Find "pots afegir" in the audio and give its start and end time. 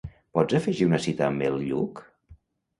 0.37-0.87